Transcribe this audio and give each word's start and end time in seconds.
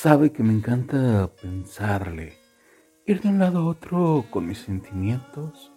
Sabe 0.00 0.30
que 0.30 0.44
me 0.44 0.52
encanta 0.52 1.28
pensarle, 1.42 2.38
ir 3.04 3.20
de 3.20 3.30
un 3.30 3.40
lado 3.40 3.58
a 3.58 3.64
otro 3.64 4.26
con 4.30 4.46
mis 4.46 4.58
sentimientos, 4.58 5.72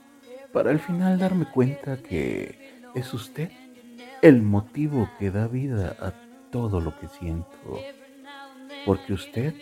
para 0.53 0.69
al 0.69 0.79
final 0.79 1.17
darme 1.17 1.49
cuenta 1.49 1.97
que 2.03 2.83
es 2.93 3.11
usted 3.15 3.49
el 4.21 4.43
motivo 4.43 5.09
que 5.17 5.31
da 5.31 5.47
vida 5.47 5.95
a 5.99 6.13
todo 6.51 6.79
lo 6.79 6.95
que 6.99 7.07
siento. 7.07 7.79
Porque 8.85 9.13
usted 9.13 9.55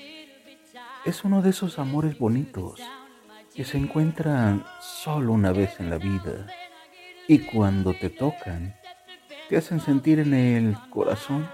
es 1.06 1.24
uno 1.24 1.42
de 1.42 1.52
esos 1.52 1.80
amores 1.80 2.20
bonitos 2.20 2.82
que 3.56 3.64
se 3.64 3.78
encuentran 3.78 4.66
solo 4.82 5.32
una 5.32 5.54
vez 5.54 5.80
en 5.80 5.90
la 5.90 5.98
vida 5.98 6.48
y 7.30 7.40
cuando 7.40 7.94
te 7.94 8.10
tocan, 8.10 8.76
te 9.48 9.56
hacen 9.56 9.80
sentir 9.80 10.20
en 10.20 10.34
el 10.34 10.76
corazón 10.90 11.48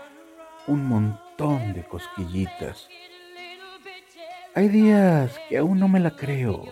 un 0.66 0.88
montón 0.88 1.25
de 1.38 1.84
cosquillitas. 1.84 2.88
Hay 4.56 4.70
días 4.70 5.38
que 5.50 5.58
aún 5.58 5.80
no 5.80 5.90
me 5.90 6.00
la 6.00 6.12
creo. 6.12 6.64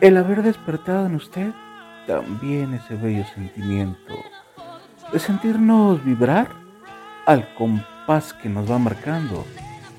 El 0.00 0.16
haber 0.16 0.44
despertado 0.44 1.06
en 1.06 1.16
usted 1.16 1.50
también 2.06 2.72
ese 2.74 2.94
bello 2.94 3.24
sentimiento 3.34 4.14
de 5.12 5.18
sentirnos 5.18 6.04
vibrar 6.04 6.50
al 7.26 7.52
compás 7.54 8.32
que 8.32 8.48
nos 8.48 8.70
va 8.70 8.78
marcando 8.78 9.44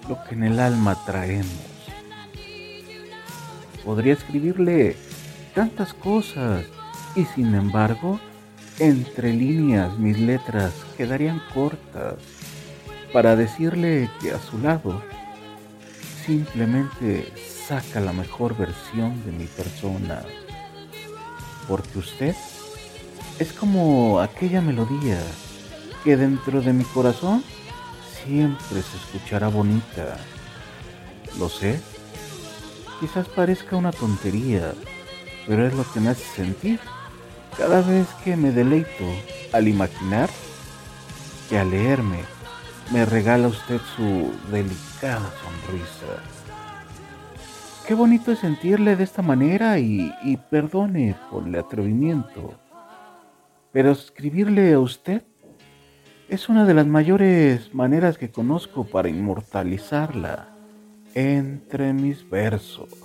lo 0.08 0.24
que 0.24 0.36
en 0.36 0.46
el 0.46 0.60
alma 0.62 0.96
traemos. 1.06 1.90
Podría 3.84 4.14
escribirle 4.14 4.96
tantas 5.54 5.94
cosas 5.94 6.66
y 7.14 7.26
sin 7.26 7.54
embargo, 7.56 8.22
entre 8.80 9.34
líneas 9.34 9.98
mis 9.98 10.18
letras 10.18 10.74
quedarían 10.96 11.42
cortas 11.54 12.16
para 13.16 13.38
decirle 13.38 14.10
que 14.20 14.32
a 14.32 14.40
su 14.42 14.60
lado 14.60 15.02
simplemente 16.26 17.32
saca 17.66 18.02
la 18.02 18.12
mejor 18.12 18.58
versión 18.58 19.24
de 19.24 19.32
mi 19.32 19.46
persona. 19.46 20.22
Porque 21.66 22.00
usted 22.00 22.36
es 23.40 23.54
como 23.54 24.20
aquella 24.20 24.60
melodía 24.60 25.18
que 26.04 26.18
dentro 26.18 26.62
de 26.62 26.74
mi 26.74 26.84
corazón 26.84 27.42
siempre 28.26 28.82
se 28.82 28.98
escuchará 28.98 29.48
bonita. 29.48 30.18
Lo 31.40 31.48
sé, 31.48 31.80
quizás 33.00 33.30
parezca 33.30 33.78
una 33.78 33.94
tontería, 33.94 34.74
pero 35.48 35.66
es 35.66 35.74
lo 35.74 35.90
que 35.94 36.02
me 36.02 36.10
hace 36.10 36.26
sentir 36.36 36.82
cada 37.58 37.80
vez 37.80 38.08
que 38.26 38.36
me 38.36 38.52
deleito 38.52 39.06
al 39.54 39.70
imaginar 39.70 40.30
que 41.48 41.58
al 41.58 41.72
leerme 41.72 42.35
me 42.92 43.06
regala 43.06 43.48
usted 43.48 43.80
su 43.96 44.32
delicada 44.52 45.32
sonrisa. 45.42 46.22
Qué 47.88 47.94
bonito 47.94 48.32
es 48.32 48.40
sentirle 48.40 48.96
de 48.96 49.04
esta 49.04 49.22
manera 49.22 49.78
y, 49.80 50.12
y 50.24 50.38
perdone 50.38 51.16
por 51.30 51.48
el 51.48 51.56
atrevimiento, 51.56 52.54
pero 53.72 53.92
escribirle 53.92 54.74
a 54.74 54.80
usted 54.80 55.24
es 56.28 56.50
una 56.50 56.66
de 56.66 56.74
las 56.74 56.88
mayores 56.88 57.74
maneras 57.74 58.18
que 58.18 58.32
conozco 58.32 58.86
para 58.86 59.10
inmortalizarla 59.10 60.50
entre 61.14 61.94
mis 61.94 62.28
versos. 62.28 63.05